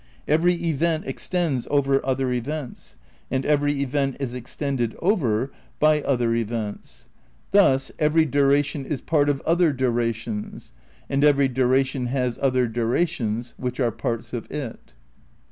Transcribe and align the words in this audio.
Every 0.27 0.55
event 0.55 1.05
extends 1.05 1.67
over 1.69 2.03
other 2.03 2.33
events, 2.33 2.97
and 3.29 3.45
every 3.45 3.83
event 3.83 4.17
is 4.19 4.33
extended 4.33 4.95
over 4.97 5.51
by 5.79 6.01
other 6.01 6.33
Ill 6.33 6.39
THE 6.41 6.43
CRITICAL 6.45 6.57
PREPARATIONS 6.57 7.07
103 7.51 7.61
events. 7.61 7.91
Thus... 7.91 7.99
every 8.03 8.25
duration 8.25 8.85
is 8.87 9.01
part 9.01 9.29
of 9.29 9.41
other 9.41 9.71
durations; 9.71 10.73
and 11.07 11.23
every 11.23 11.47
duration 11.49 12.07
has 12.07 12.39
other 12.41 12.67
durations 12.67 13.53
which 13.57 13.79
are 13.79 13.91
parts 13.91 14.33
of 14.33 14.49
it."' 14.49 14.93